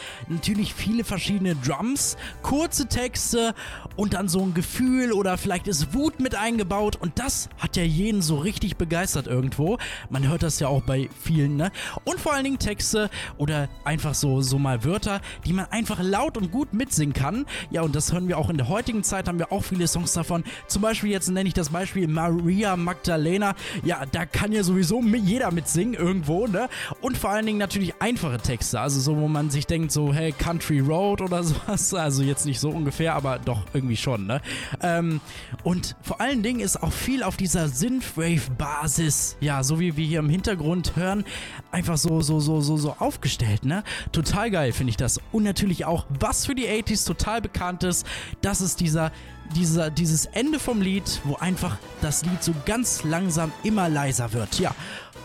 natürlich 0.47 0.73
viele 0.73 1.03
verschiedene 1.03 1.57
Drums, 1.57 2.15
kurze 2.41 2.87
Texte 2.87 3.53
und 3.97 4.13
dann 4.13 4.29
so 4.29 4.41
ein 4.41 4.53
Gefühl 4.53 5.11
oder 5.11 5.37
vielleicht 5.37 5.67
ist 5.67 5.93
Wut 5.93 6.21
mit 6.21 6.35
eingebaut 6.35 6.95
und 6.95 7.19
das 7.19 7.49
hat 7.57 7.75
ja 7.75 7.83
jeden 7.83 8.21
so 8.21 8.37
richtig 8.37 8.77
begeistert 8.77 9.27
irgendwo. 9.27 9.77
Man 10.09 10.25
hört 10.25 10.43
das 10.43 10.61
ja 10.61 10.69
auch 10.69 10.83
bei 10.83 11.09
vielen, 11.21 11.57
ne? 11.57 11.69
Und 12.05 12.21
vor 12.21 12.33
allen 12.33 12.45
Dingen 12.45 12.59
Texte 12.59 13.09
oder 13.37 13.67
einfach 13.83 14.13
so, 14.13 14.39
so 14.39 14.57
mal 14.57 14.85
Wörter, 14.85 15.19
die 15.45 15.51
man 15.51 15.65
einfach 15.65 15.99
laut 16.01 16.37
und 16.37 16.49
gut 16.49 16.73
mitsingen 16.73 17.13
kann. 17.13 17.45
Ja, 17.69 17.81
und 17.81 17.93
das 17.93 18.13
hören 18.13 18.29
wir 18.29 18.37
auch 18.37 18.49
in 18.49 18.55
der 18.55 18.69
heutigen 18.69 19.03
Zeit, 19.03 19.27
haben 19.27 19.39
wir 19.39 19.51
auch 19.51 19.65
viele 19.65 19.85
Songs 19.85 20.13
davon. 20.13 20.45
Zum 20.67 20.81
Beispiel 20.81 21.11
jetzt 21.11 21.27
nenne 21.29 21.49
ich 21.49 21.55
das 21.55 21.71
Beispiel 21.71 22.07
Maria 22.07 22.77
Magdalena. 22.77 23.53
Ja, 23.83 24.05
da 24.09 24.25
kann 24.25 24.53
ja 24.53 24.63
sowieso 24.63 25.01
jeder 25.01 25.51
mitsingen 25.51 25.93
irgendwo, 25.93 26.47
ne? 26.47 26.69
Und 27.01 27.17
vor 27.17 27.31
allen 27.31 27.45
Dingen 27.45 27.59
natürlich 27.59 28.01
einfache 28.01 28.37
Texte, 28.37 28.79
also 28.79 29.01
so, 29.01 29.17
wo 29.17 29.27
man 29.27 29.49
sich 29.49 29.67
denkt, 29.67 29.91
so, 29.91 30.13
hey, 30.13 30.33
Country 30.37 30.79
Road 30.79 31.21
oder 31.21 31.43
sowas. 31.43 31.93
Also 31.93 32.23
jetzt 32.23 32.45
nicht 32.45 32.59
so 32.59 32.69
ungefähr, 32.69 33.15
aber 33.15 33.39
doch 33.39 33.63
irgendwie 33.73 33.97
schon, 33.97 34.25
ne? 34.27 34.41
Ähm, 34.81 35.21
und 35.63 35.95
vor 36.01 36.21
allen 36.21 36.43
Dingen 36.43 36.59
ist 36.59 36.81
auch 36.81 36.91
viel 36.91 37.23
auf 37.23 37.37
dieser 37.37 37.69
Synthwave-Basis, 37.69 39.37
ja, 39.39 39.63
so 39.63 39.79
wie 39.79 39.97
wir 39.97 40.05
hier 40.05 40.19
im 40.19 40.29
Hintergrund 40.29 40.95
hören, 40.95 41.25
einfach 41.71 41.97
so, 41.97 42.21
so, 42.21 42.39
so, 42.39 42.61
so, 42.61 42.77
so 42.77 42.95
aufgestellt, 42.99 43.65
ne? 43.65 43.83
Total 44.11 44.51
geil 44.51 44.71
finde 44.71 44.91
ich 44.91 44.97
das. 44.97 45.19
Und 45.31 45.43
natürlich 45.43 45.85
auch, 45.85 46.05
was 46.19 46.45
für 46.45 46.55
die 46.55 46.67
80s 46.67 47.05
total 47.05 47.41
bekannt 47.41 47.83
ist, 47.83 48.05
das 48.41 48.61
ist 48.61 48.79
dieser, 48.79 49.11
dieser, 49.55 49.89
dieses 49.89 50.25
Ende 50.25 50.59
vom 50.59 50.81
Lied, 50.81 51.21
wo 51.23 51.35
einfach 51.35 51.77
das 52.01 52.23
Lied 52.25 52.43
so 52.43 52.53
ganz 52.65 53.03
langsam 53.03 53.51
immer 53.63 53.89
leiser 53.89 54.33
wird, 54.33 54.59
ja. 54.59 54.75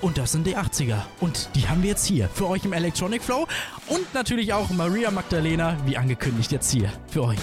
Und 0.03 0.19
das 0.19 0.33
sind 0.33 0.47
die 0.47 0.57
80er. 0.57 0.99
Und 1.21 1.49
die 1.55 1.69
haben 1.69 1.83
wir 1.83 1.91
jetzt 1.91 2.05
hier 2.05 2.29
für 2.29 2.49
euch 2.49 2.65
im 2.65 2.73
Electronic 2.73 3.23
Flow. 3.23 3.47
Und 3.87 4.12
natürlich 4.12 4.53
auch 4.53 4.69
Maria 4.71 5.11
Magdalena, 5.11 5.77
wie 5.87 5.97
angekündigt, 5.97 6.53
jetzt 6.53 6.71
hier 6.71 6.93
für 7.09 7.23
euch. 7.23 7.38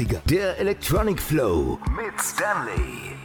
80er. 0.00 0.20
Der 0.24 0.58
Electronic 0.58 1.20
Flow 1.20 1.78
mit 1.96 2.20
Stanley. 2.20 3.19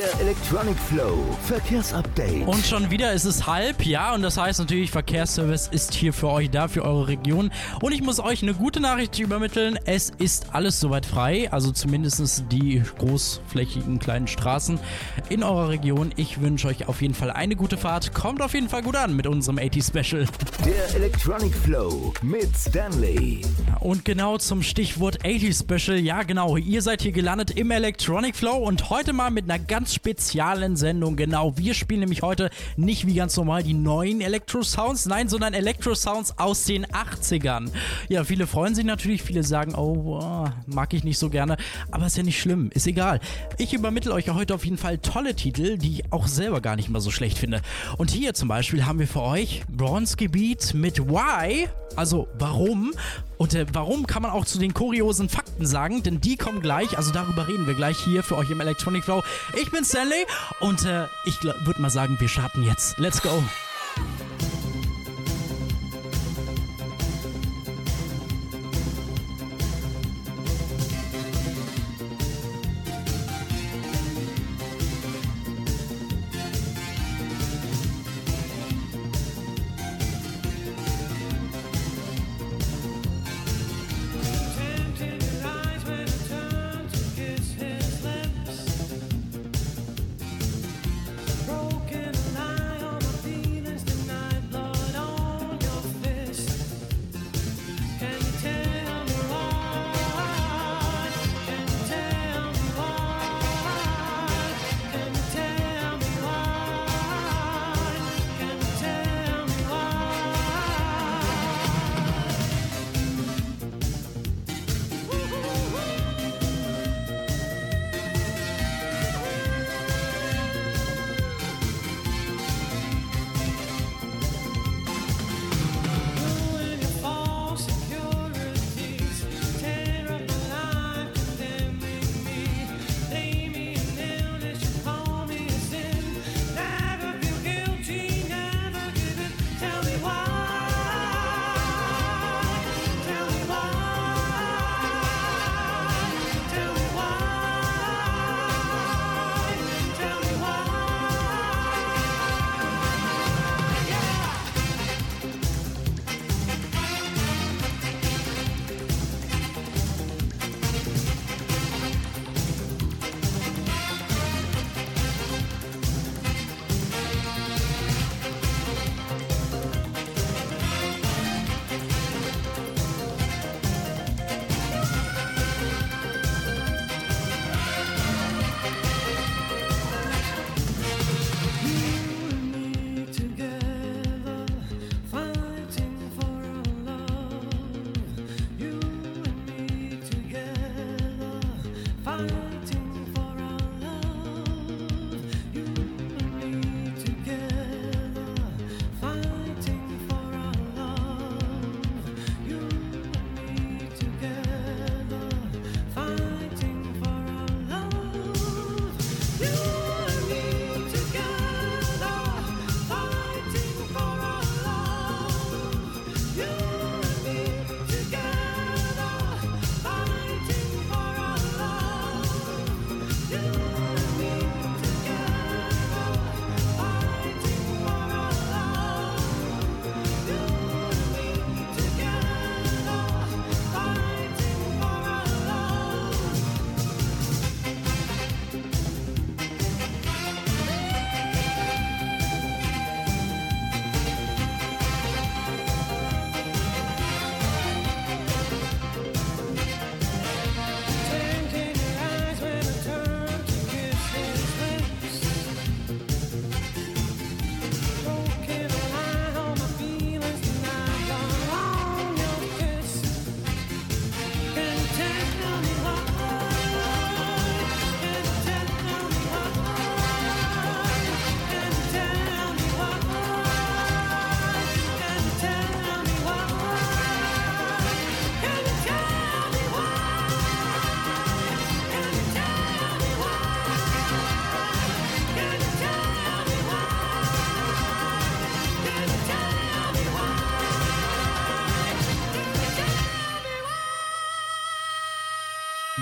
Der 0.00 0.18
Electronic 0.18 0.78
Flow 0.78 1.36
Verkehrsupdate. 1.42 2.46
Und 2.46 2.64
schon 2.64 2.90
wieder 2.90 3.12
ist 3.12 3.26
es 3.26 3.46
halb, 3.46 3.84
ja, 3.84 4.14
und 4.14 4.22
das 4.22 4.38
heißt 4.38 4.58
natürlich, 4.58 4.90
Verkehrsservice 4.90 5.68
ist 5.68 5.92
hier 5.92 6.14
für 6.14 6.28
euch 6.28 6.48
da, 6.48 6.68
für 6.68 6.86
eure 6.86 7.08
Region. 7.08 7.50
Und 7.82 7.92
ich 7.92 8.00
muss 8.00 8.18
euch 8.18 8.42
eine 8.42 8.54
gute 8.54 8.80
Nachricht 8.80 9.18
übermitteln, 9.18 9.78
es 9.84 10.08
ist 10.16 10.54
alles 10.54 10.80
soweit 10.80 11.04
frei, 11.04 11.52
also 11.52 11.70
zumindest 11.70 12.44
die 12.50 12.82
großflächigen 12.96 13.98
kleinen 13.98 14.26
Straßen 14.26 14.80
in 15.28 15.42
eurer 15.42 15.68
Region. 15.68 16.14
Ich 16.16 16.40
wünsche 16.40 16.68
euch 16.68 16.88
auf 16.88 17.02
jeden 17.02 17.14
Fall 17.14 17.30
eine 17.30 17.54
gute 17.54 17.76
Fahrt, 17.76 18.14
kommt 18.14 18.40
auf 18.40 18.54
jeden 18.54 18.70
Fall 18.70 18.82
gut 18.82 18.96
an 18.96 19.14
mit 19.14 19.26
unserem 19.26 19.58
80 19.58 19.84
Special. 19.84 20.24
Der 20.64 20.94
Electronic 20.94 21.54
Flow 21.54 22.14
mit 22.22 22.48
Stanley. 22.56 23.42
Und 23.80 24.04
genau 24.04 24.36
zum 24.36 24.62
Stichwort 24.62 25.24
80 25.24 25.56
Special, 25.56 25.98
ja 25.98 26.22
genau, 26.22 26.58
ihr 26.58 26.82
seid 26.82 27.00
hier 27.00 27.12
gelandet 27.12 27.52
im 27.52 27.70
Electronic 27.70 28.36
Flow 28.36 28.56
und 28.56 28.90
heute 28.90 29.14
mal 29.14 29.30
mit 29.30 29.50
einer 29.50 29.58
ganz 29.58 29.94
speziellen 29.94 30.76
Sendung. 30.76 31.16
Genau, 31.16 31.56
wir 31.56 31.72
spielen 31.72 32.00
nämlich 32.00 32.20
heute 32.20 32.50
nicht 32.76 33.06
wie 33.06 33.14
ganz 33.14 33.38
normal 33.38 33.62
die 33.62 33.72
neuen 33.72 34.20
Electro 34.20 34.62
Sounds, 34.62 35.06
nein, 35.06 35.30
sondern 35.30 35.54
Electro 35.54 35.94
Sounds 35.94 36.38
aus 36.38 36.66
den 36.66 36.84
80ern. 36.88 37.70
Ja, 38.10 38.22
viele 38.24 38.46
freuen 38.46 38.74
sich 38.74 38.84
natürlich, 38.84 39.22
viele 39.22 39.44
sagen, 39.44 39.74
oh, 39.74 39.94
boah, 39.94 40.52
mag 40.66 40.92
ich 40.92 41.02
nicht 41.02 41.18
so 41.18 41.30
gerne, 41.30 41.56
aber 41.90 42.04
ist 42.04 42.18
ja 42.18 42.22
nicht 42.22 42.38
schlimm, 42.38 42.70
ist 42.74 42.86
egal. 42.86 43.18
Ich 43.56 43.72
übermittle 43.72 44.12
euch 44.12 44.26
ja 44.26 44.34
heute 44.34 44.54
auf 44.54 44.66
jeden 44.66 44.78
Fall 44.78 44.98
tolle 44.98 45.34
Titel, 45.34 45.78
die 45.78 46.00
ich 46.00 46.12
auch 46.12 46.26
selber 46.26 46.60
gar 46.60 46.76
nicht 46.76 46.90
mal 46.90 47.00
so 47.00 47.10
schlecht 47.10 47.38
finde. 47.38 47.62
Und 47.96 48.10
hier 48.10 48.34
zum 48.34 48.48
Beispiel 48.48 48.84
haben 48.84 48.98
wir 48.98 49.08
für 49.08 49.22
euch 49.22 49.62
Bronze 49.70 50.18
Gebiet 50.18 50.74
mit 50.74 51.08
Why, 51.08 51.68
also 51.96 52.28
warum. 52.38 52.92
Und 53.38 53.54
äh, 53.54 53.66
warum 53.72 54.06
kann 54.06 54.22
man 54.22 54.30
auch 54.30 54.44
zu 54.44 54.58
den 54.58 54.74
kuriosen 54.74 55.28
Fakten 55.28 55.66
sagen, 55.66 56.02
denn 56.02 56.20
die 56.20 56.36
kommen 56.36 56.60
gleich, 56.60 56.96
also 56.96 57.12
darüber 57.12 57.48
reden 57.48 57.66
wir 57.66 57.74
gleich 57.74 57.98
hier 57.98 58.22
für 58.22 58.36
euch 58.36 58.50
im 58.50 58.60
Electronic 58.60 59.04
Flow. 59.04 59.22
Ich 59.60 59.70
bin 59.70 59.84
Stanley 59.84 60.26
und 60.60 60.84
äh, 60.84 61.06
ich 61.24 61.42
würde 61.42 61.80
mal 61.80 61.90
sagen, 61.90 62.16
wir 62.18 62.28
starten 62.28 62.62
jetzt. 62.62 62.98
Let's 62.98 63.22
go. 63.22 63.42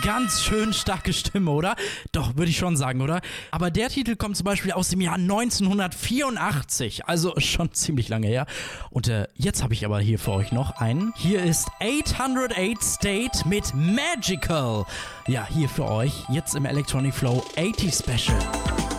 Ganz 0.08 0.42
schön 0.42 0.72
starke 0.72 1.12
Stimme, 1.12 1.50
oder? 1.50 1.76
Doch, 2.12 2.34
würde 2.34 2.50
ich 2.50 2.56
schon 2.56 2.78
sagen, 2.78 3.02
oder? 3.02 3.20
Aber 3.50 3.70
der 3.70 3.90
Titel 3.90 4.16
kommt 4.16 4.38
zum 4.38 4.44
Beispiel 4.44 4.72
aus 4.72 4.88
dem 4.88 5.02
Jahr 5.02 5.16
1984, 5.16 7.04
also 7.04 7.34
schon 7.38 7.74
ziemlich 7.74 8.08
lange 8.08 8.26
her. 8.26 8.46
Und 8.88 9.08
äh, 9.08 9.26
jetzt 9.34 9.62
habe 9.62 9.74
ich 9.74 9.84
aber 9.84 10.00
hier 10.00 10.18
für 10.18 10.32
euch 10.32 10.50
noch 10.50 10.78
einen. 10.78 11.12
Hier 11.14 11.42
ist 11.42 11.68
808 11.80 12.82
State 12.82 13.46
mit 13.46 13.74
Magical. 13.74 14.86
Ja, 15.26 15.46
hier 15.46 15.68
für 15.68 15.84
euch, 15.84 16.14
jetzt 16.30 16.54
im 16.54 16.64
Electronic 16.64 17.12
Flow 17.12 17.44
80 17.58 17.94
Special. 17.94 18.97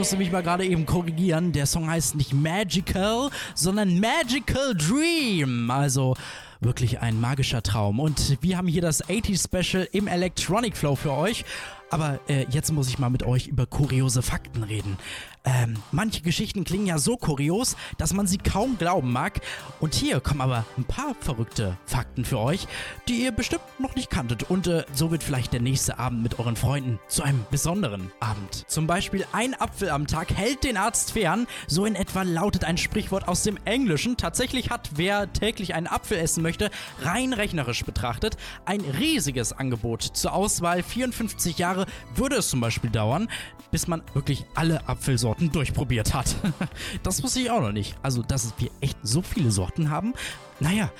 Musste 0.00 0.16
mich 0.16 0.32
mal 0.32 0.42
gerade 0.42 0.64
eben 0.64 0.86
korrigieren. 0.86 1.52
Der 1.52 1.66
Song 1.66 1.90
heißt 1.90 2.14
nicht 2.14 2.32
Magical, 2.32 3.28
sondern 3.54 4.00
Magical 4.00 4.74
Dream. 4.74 5.70
Also 5.70 6.16
wirklich 6.60 7.00
ein 7.00 7.20
magischer 7.20 7.62
Traum. 7.62 8.00
Und 8.00 8.38
wir 8.40 8.56
haben 8.56 8.66
hier 8.66 8.80
das 8.80 9.04
80s 9.04 9.44
Special 9.44 9.86
im 9.92 10.08
Electronic 10.08 10.74
Flow 10.74 10.96
für 10.96 11.12
euch. 11.12 11.44
Aber 11.90 12.18
äh, 12.28 12.46
jetzt 12.48 12.72
muss 12.72 12.88
ich 12.88 12.98
mal 12.98 13.10
mit 13.10 13.24
euch 13.24 13.48
über 13.48 13.66
kuriose 13.66 14.22
Fakten 14.22 14.62
reden. 14.62 14.96
Ähm, 15.42 15.76
manche 15.90 16.20
Geschichten 16.20 16.64
klingen 16.64 16.86
ja 16.86 16.98
so 16.98 17.16
kurios, 17.16 17.76
dass 17.96 18.12
man 18.12 18.26
sie 18.26 18.36
kaum 18.36 18.76
glauben 18.76 19.10
mag. 19.10 19.40
Und 19.80 19.94
hier 19.94 20.20
kommen 20.20 20.42
aber 20.42 20.66
ein 20.76 20.84
paar 20.84 21.14
verrückte 21.18 21.78
Fakten 21.86 22.26
für 22.26 22.38
euch, 22.38 22.68
die 23.08 23.22
ihr 23.22 23.32
bestimmt 23.32 23.62
noch 23.78 23.94
nicht 23.94 24.10
kanntet. 24.10 24.50
Und 24.50 24.66
äh, 24.66 24.84
so 24.92 25.10
wird 25.10 25.22
vielleicht 25.22 25.54
der 25.54 25.60
nächste 25.60 25.98
Abend 25.98 26.22
mit 26.22 26.38
euren 26.38 26.56
Freunden 26.56 26.98
zu 27.08 27.22
einem 27.22 27.46
besonderen 27.50 28.12
Abend. 28.20 28.64
Zum 28.68 28.86
Beispiel 28.86 29.24
ein 29.32 29.58
Apfel 29.58 29.88
am 29.88 30.06
Tag 30.06 30.34
hält 30.34 30.62
den 30.62 30.76
Arzt 30.76 31.12
fern. 31.12 31.46
So 31.66 31.86
in 31.86 31.94
etwa 31.94 32.22
lautet 32.22 32.64
ein 32.64 32.76
Sprichwort 32.76 33.26
aus 33.26 33.42
dem 33.42 33.58
Englischen. 33.64 34.18
Tatsächlich 34.18 34.68
hat 34.68 34.90
wer 34.96 35.32
täglich 35.32 35.74
einen 35.74 35.86
Apfel 35.86 36.18
essen 36.18 36.42
möchte, 36.42 36.70
rein 37.00 37.32
rechnerisch 37.32 37.84
betrachtet, 37.84 38.36
ein 38.66 38.82
riesiges 38.82 39.54
Angebot. 39.54 40.02
Zur 40.02 40.34
Auswahl 40.34 40.82
54 40.82 41.56
Jahre 41.56 41.86
würde 42.14 42.36
es 42.36 42.50
zum 42.50 42.60
Beispiel 42.60 42.90
dauern, 42.90 43.28
bis 43.70 43.86
man 43.86 44.02
wirklich 44.12 44.44
alle 44.54 44.86
Apfelsorten 44.88 45.29
durchprobiert 45.38 46.14
hat. 46.14 46.36
das 47.02 47.22
wusste 47.22 47.40
ich 47.40 47.50
auch 47.50 47.60
noch 47.60 47.72
nicht. 47.72 47.96
Also, 48.02 48.22
dass 48.22 48.54
wir 48.58 48.70
echt 48.80 48.98
so 49.02 49.22
viele 49.22 49.50
Sorten 49.50 49.90
haben. 49.90 50.14
Naja, 50.60 50.90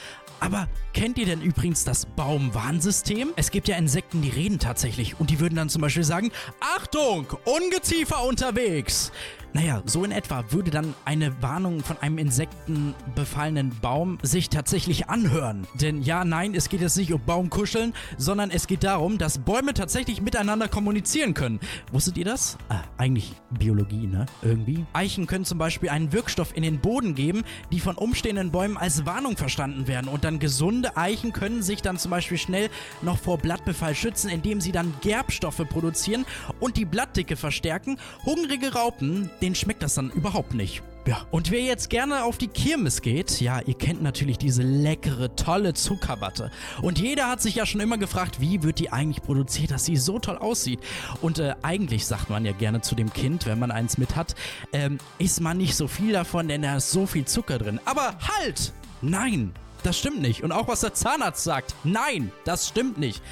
aber 0.41 0.69
kennt 0.95 1.19
ihr 1.19 1.27
denn 1.27 1.43
übrigens 1.43 1.85
das 1.85 2.07
Baumwarnsystem? 2.07 3.33
Es 3.37 3.51
gibt 3.51 3.69
ja 3.69 3.77
Insekten, 3.77 4.23
die 4.23 4.31
reden 4.31 4.59
tatsächlich 4.59 5.21
und 5.21 5.29
die 5.29 5.39
würden 5.39 5.55
dann 5.55 5.69
zum 5.69 5.83
Beispiel 5.83 6.03
sagen, 6.03 6.33
Achtung, 6.61 7.27
Ungeziefer 7.45 8.25
unterwegs. 8.25 9.13
Naja, 9.53 9.83
so 9.85 10.05
in 10.05 10.13
etwa 10.13 10.45
würde 10.51 10.71
dann 10.71 10.95
eine 11.05 11.43
Warnung 11.43 11.81
von 11.81 11.99
einem 11.99 12.19
insektenbefallenen 12.19 13.73
Baum 13.81 14.19
sich 14.23 14.49
tatsächlich 14.49 15.09
anhören. 15.09 15.67
Denn 15.81 16.03
ja, 16.03 16.25
nein, 16.25 16.55
es 16.55 16.69
geht 16.69 16.81
jetzt 16.81 16.97
nicht 16.97 17.13
um 17.13 17.21
Baumkuscheln, 17.25 17.93
sondern 18.17 18.51
es 18.51 18.69
geht 18.69 18.85
darum, 18.85 19.19
dass 19.19 19.39
Bäume 19.39 19.75
tatsächlich 19.75 20.23
miteinander 20.23 20.69
kommunizieren 20.69 21.35
können. 21.35 21.59
Wusstet 21.91 22.17
ihr 22.17 22.25
das? 22.25 22.59
Ah, 22.69 22.83
eigentlich 22.97 23.35
Biologie, 23.51 24.07
ne? 24.07 24.27
Irgendwie. 24.43 24.87
Eichen 24.93 25.27
können 25.27 25.45
zum 25.45 25.59
Beispiel 25.59 25.89
einen 25.89 26.13
Wirkstoff 26.13 26.57
in 26.57 26.63
den 26.63 26.81
Boden 26.81 27.17
geben, 27.17 27.43
die 27.73 27.81
von 27.81 27.97
umstehenden 27.97 28.53
Bäumen 28.53 28.77
als 28.77 29.05
Warnung 29.05 29.37
verstanden 29.37 29.89
werden. 29.89 30.09
Und 30.09 30.23
dann 30.23 30.39
gesunde 30.39 30.97
Eichen 30.97 31.33
können 31.33 31.63
sich 31.63 31.83
dann 31.83 31.99
zum 31.99 32.13
Beispiel 32.13 32.39
schnell 32.39 32.71
noch 33.03 33.19
vor 33.19 33.39
Blattbefall 33.39 33.97
schützen, 33.97 34.31
indem 34.31 34.61
sie 34.61 34.71
dann 34.71 34.95
Gerbstoffe 35.01 35.63
produzieren 35.69 36.25
und 36.61 36.77
die 36.77 36.85
Blattdicke 36.85 37.35
verstärken. 37.35 37.99
Hungrige 38.25 38.75
Raupen, 38.75 39.31
denen 39.41 39.55
schmeckt 39.55 39.83
das 39.83 39.95
dann 39.95 40.11
überhaupt 40.11 40.55
nicht. 40.55 40.83
Ja, 41.07 41.23
und 41.31 41.51
wer 41.51 41.61
jetzt 41.61 41.89
gerne 41.89 42.25
auf 42.25 42.37
die 42.37 42.49
Kirmes 42.49 43.01
geht, 43.01 43.41
ja, 43.41 43.61
ihr 43.61 43.75
kennt 43.75 44.03
natürlich 44.03 44.37
diese 44.37 44.63
leckere, 44.63 45.35
tolle 45.35 45.73
Zuckerwatte. 45.73 46.51
Und 46.83 46.99
jeder 46.99 47.29
hat 47.29 47.41
sich 47.41 47.55
ja 47.55 47.65
schon 47.65 47.81
immer 47.81 47.97
gefragt, 47.97 48.41
wie 48.41 48.63
wird 48.63 48.79
die 48.79 48.93
eigentlich 48.93 49.23
produziert, 49.23 49.71
dass 49.71 49.87
sie 49.87 49.97
so 49.97 50.19
toll 50.19 50.37
aussieht. 50.37 50.81
Und 51.23 51.39
äh, 51.39 51.55
eigentlich 51.63 52.07
sagt 52.07 52.29
man 52.29 52.45
ja 52.45 52.53
gerne 52.53 52.83
zu 52.83 52.95
dem 52.95 53.13
Kind, 53.13 53.47
wenn 53.47 53.59
man 53.59 53.71
eins 53.71 53.97
mit 53.97 54.15
hat, 54.15 54.35
ähm, 54.73 54.99
isst 55.19 55.41
man 55.41 55.57
nicht 55.57 55.75
so 55.75 55.89
viel 55.89 56.13
davon, 56.13 56.49
denn 56.49 56.63
da 56.63 56.77
ist 56.77 56.91
so 56.91 57.07
viel 57.07 57.25
Zucker 57.25 57.59
drin. 57.59 57.81
Aber 57.87 58.17
halt! 58.21 58.73
Nein, 59.01 59.55
das 59.83 59.99
stimmt 59.99 60.21
nicht. 60.21 60.43
Und 60.43 60.53
auch 60.53 60.69
was 60.69 60.81
der 60.81 60.93
Zahnarzt 60.93 61.43
sagt, 61.43 61.75
nein, 61.83 62.31
das 62.45 62.69
stimmt 62.69 62.99
nicht. 62.99 63.23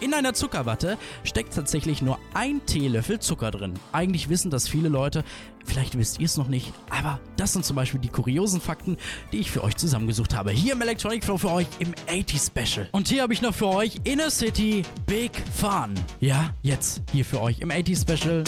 In 0.00 0.12
einer 0.12 0.34
Zuckerwatte 0.34 0.98
steckt 1.24 1.54
tatsächlich 1.54 2.02
nur 2.02 2.18
ein 2.34 2.60
Teelöffel 2.66 3.18
Zucker 3.18 3.50
drin. 3.50 3.74
Eigentlich 3.92 4.28
wissen 4.28 4.50
das 4.50 4.68
viele 4.68 4.90
Leute, 4.90 5.24
vielleicht 5.64 5.96
wisst 5.96 6.20
ihr 6.20 6.26
es 6.26 6.36
noch 6.36 6.48
nicht, 6.48 6.72
aber 6.90 7.18
das 7.36 7.54
sind 7.54 7.64
zum 7.64 7.76
Beispiel 7.76 8.00
die 8.00 8.08
kuriosen 8.08 8.60
Fakten, 8.60 8.98
die 9.32 9.38
ich 9.38 9.50
für 9.50 9.64
euch 9.64 9.76
zusammengesucht 9.76 10.34
habe. 10.34 10.50
Hier 10.50 10.74
im 10.74 10.82
Electronic 10.82 11.24
Flow 11.24 11.38
für 11.38 11.50
euch 11.50 11.66
im 11.78 11.94
80 12.10 12.40
Special. 12.40 12.88
Und 12.92 13.08
hier 13.08 13.22
habe 13.22 13.32
ich 13.32 13.40
noch 13.40 13.54
für 13.54 13.68
euch 13.68 13.96
Inner 14.04 14.30
City 14.30 14.82
Big 15.06 15.32
Fun. 15.54 15.94
Ja, 16.20 16.50
jetzt 16.62 17.00
hier 17.12 17.24
für 17.24 17.40
euch 17.40 17.60
im 17.60 17.70
80 17.70 17.98
Special. 17.98 18.44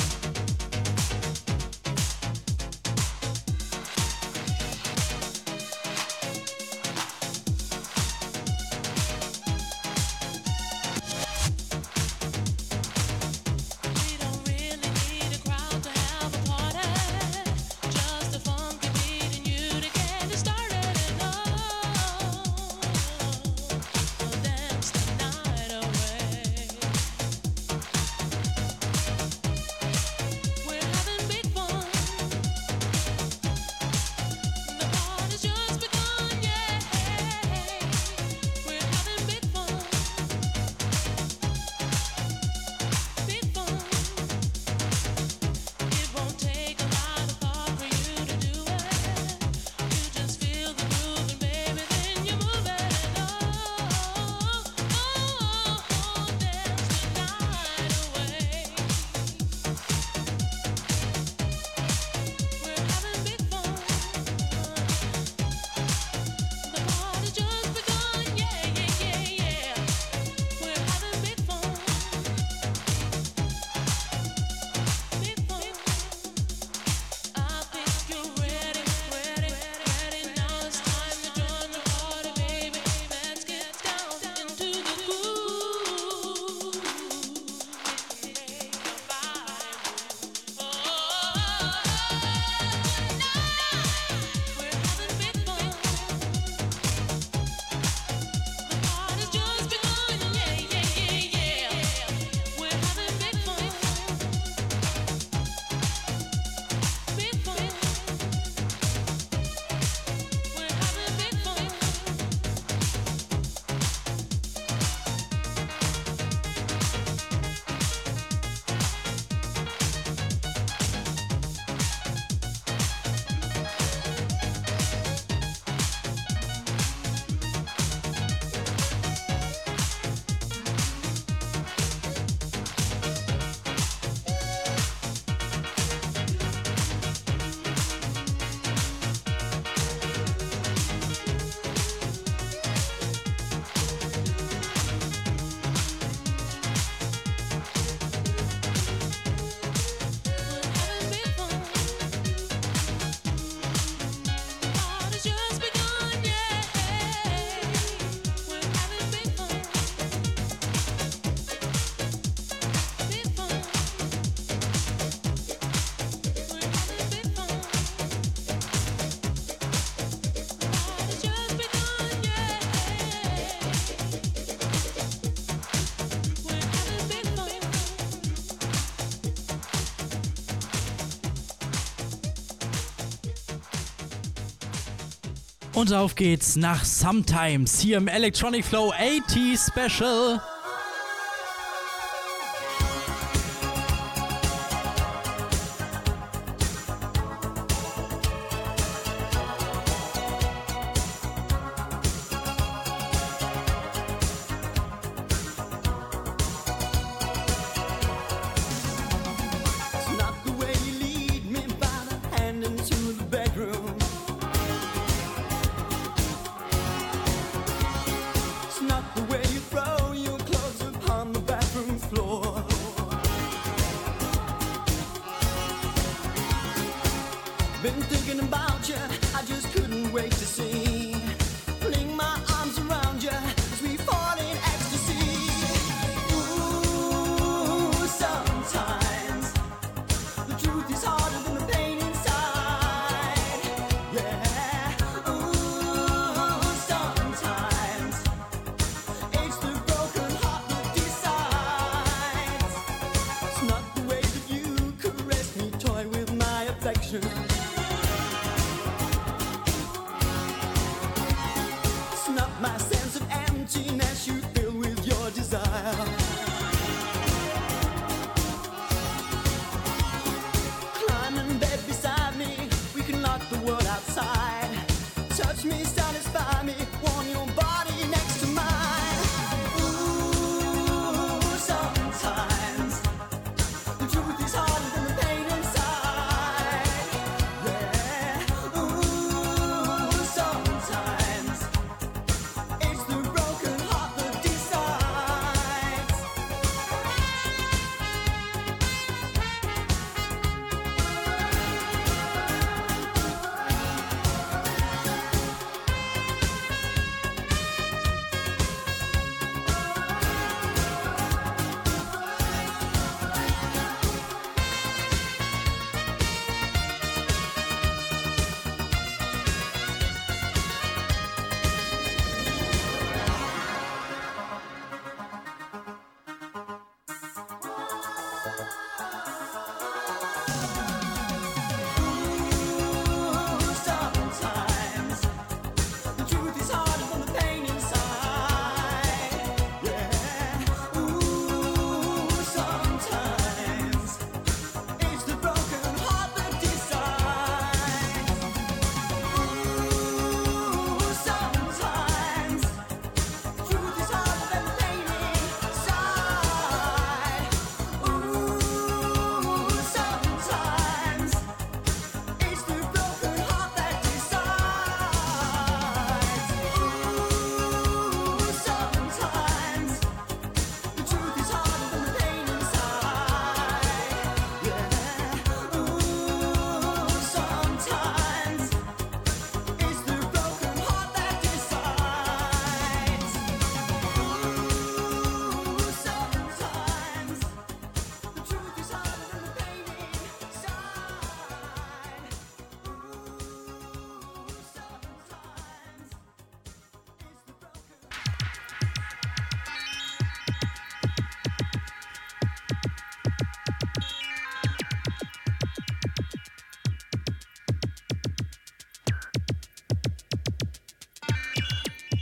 Und 185.79 185.93
auf 185.93 186.17
geht's 186.17 186.57
nach 186.57 186.85
Sometimes 186.85 187.79
hier 187.79 187.99
im 187.99 188.09
Electronic 188.09 188.65
Flow 188.65 188.93
80 188.93 189.57
Special. 189.57 190.41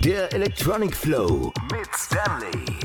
Der 0.07 0.33
Electronic 0.33 0.95
Flow 0.95 1.53
mit 1.73 1.89
Stanley. 1.93 2.76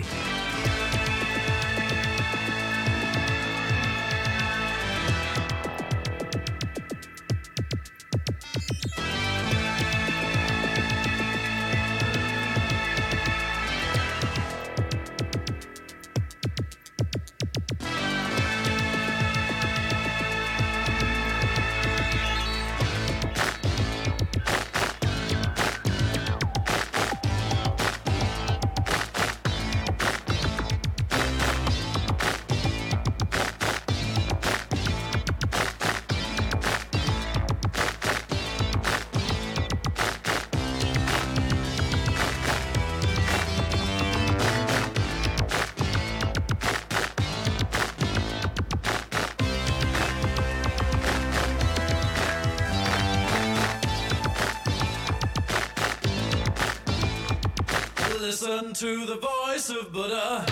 to 58.82 59.06
the 59.06 59.16
voice 59.16 59.70
of 59.70 59.94
Buddha. 59.94 60.51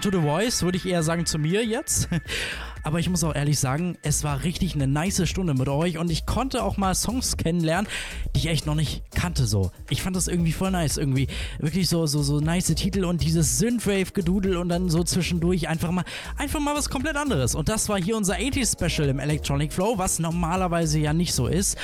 To 0.00 0.10
the 0.10 0.22
voice, 0.22 0.62
würde 0.62 0.76
ich 0.76 0.86
eher 0.86 1.02
sagen 1.02 1.26
zu 1.26 1.38
mir 1.38 1.64
jetzt. 1.64 2.08
Aber 2.82 2.98
ich 2.98 3.10
muss 3.10 3.24
auch 3.24 3.34
ehrlich 3.34 3.58
sagen, 3.58 3.98
es 4.02 4.24
war 4.24 4.42
richtig 4.42 4.74
eine 4.74 4.86
nice 4.86 5.28
Stunde 5.28 5.54
mit 5.54 5.68
euch 5.68 5.98
und 5.98 6.10
ich 6.10 6.24
konnte 6.24 6.62
auch 6.62 6.76
mal 6.76 6.94
Songs 6.94 7.36
kennenlernen, 7.36 7.90
die 8.34 8.40
ich 8.40 8.46
echt 8.46 8.66
noch 8.66 8.74
nicht 8.74 9.02
kannte 9.20 9.46
so. 9.46 9.70
Ich 9.90 10.02
fand 10.02 10.16
das 10.16 10.28
irgendwie 10.28 10.52
voll 10.52 10.70
nice, 10.70 10.96
irgendwie 10.96 11.26
wirklich 11.58 11.88
so 11.90 12.06
so 12.06 12.22
so 12.22 12.40
nice 12.40 12.68
Titel 12.74 13.04
und 13.04 13.22
dieses 13.22 13.58
Synthwave 13.58 14.12
Gedudel 14.12 14.56
und 14.56 14.70
dann 14.70 14.88
so 14.88 15.04
zwischendurch 15.04 15.68
einfach 15.68 15.90
mal 15.90 16.04
einfach 16.38 16.58
mal 16.58 16.74
was 16.74 16.88
komplett 16.88 17.16
anderes 17.16 17.54
und 17.54 17.68
das 17.68 17.90
war 17.90 18.00
hier 18.00 18.16
unser 18.16 18.36
80s 18.36 18.72
Special 18.72 19.08
im 19.10 19.18
Electronic 19.18 19.74
Flow, 19.74 19.98
was 19.98 20.20
normalerweise 20.20 20.98
ja 20.98 21.12
nicht 21.12 21.34
so 21.34 21.48
ist. 21.48 21.76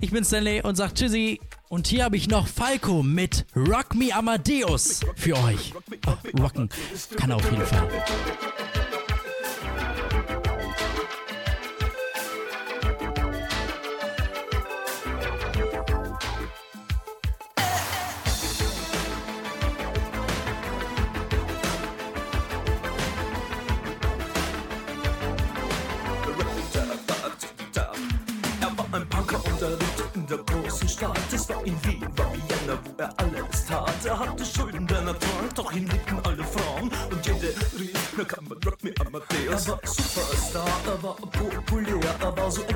Ich 0.00 0.10
bin 0.10 0.24
Stanley 0.24 0.62
und 0.62 0.76
sag 0.76 0.94
Tschüssi. 0.94 1.38
Und 1.72 1.86
hier 1.86 2.04
habe 2.04 2.18
ich 2.18 2.28
noch 2.28 2.48
Falco 2.48 3.02
mit 3.02 3.46
Rock 3.56 3.94
Me 3.94 4.14
Amadeus 4.14 5.00
für 5.16 5.38
euch. 5.38 5.72
Oh, 6.06 6.42
rocken 6.42 6.68
kann 7.16 7.32
auf 7.32 7.50
jeden 7.50 7.64
Fall. 7.64 7.88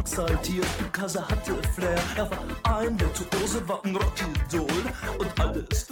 Exaltiert, 0.07 0.66
er 1.16 1.28
hatte 1.28 1.54
Flair. 1.74 1.98
Er 2.16 2.30
war 2.30 2.78
ein 2.78 2.98
Virtuose, 3.00 3.68
war 3.68 3.84
ein 3.84 3.96
Rockidol. 3.96 4.68
Und 5.18 5.40
alles 5.40 5.88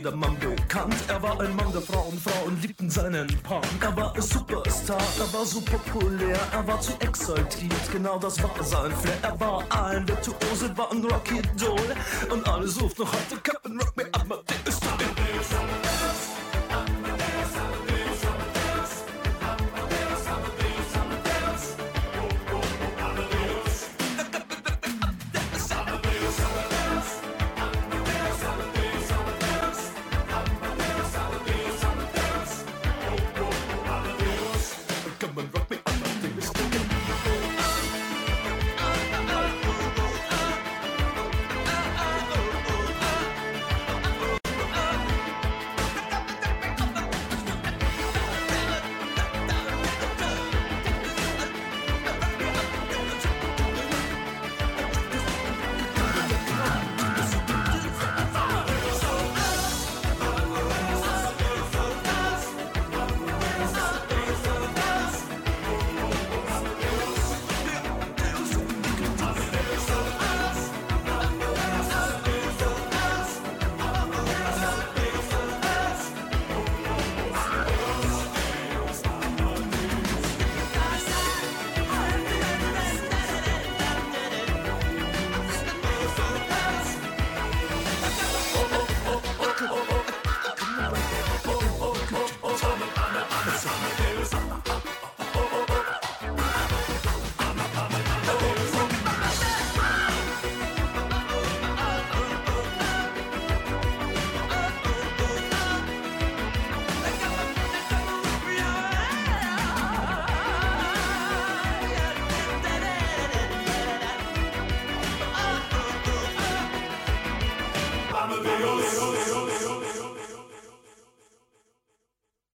jedermann 0.00 0.36
bekannt. 0.38 0.94
Er 1.08 1.22
war 1.22 1.38
ein 1.40 1.54
Mann 1.56 1.70
der 1.72 1.82
Frauen, 1.82 2.18
Frauen 2.18 2.58
liebten 2.62 2.88
seinen 2.88 3.26
Punk. 3.42 3.66
Er 3.82 3.94
war 3.94 4.14
ein 4.14 4.22
Superstar, 4.22 5.02
er 5.18 5.32
war 5.32 5.44
so 5.44 5.60
populär, 5.60 6.38
er 6.52 6.66
war 6.66 6.80
zu 6.80 6.92
exaltiert, 7.00 7.92
genau 7.92 8.18
das 8.18 8.42
war 8.42 8.50
sein 8.64 8.92
Flair. 8.92 9.18
Er 9.22 9.38
war 9.38 9.62
ein 9.68 10.08
Virtuose, 10.08 10.76
war 10.76 10.90
ein 10.90 11.04
Rocky 11.04 11.42
Doll 11.58 11.94
und 12.30 12.48
alle 12.48 12.66
suchten 12.66 13.02
noch 13.02 13.12
heute 13.12 13.36
Captain 13.42 13.59